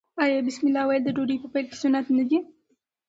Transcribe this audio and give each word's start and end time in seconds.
آیا 0.23 0.39
بسم 0.47 0.63
الله 0.67 0.83
ویل 0.85 1.03
د 1.05 1.09
ډوډۍ 1.15 1.37
په 1.41 1.47
پیل 1.53 1.65
کې 1.69 1.75
سنت 1.83 2.05
نه 2.17 2.23
دي؟ 2.29 2.39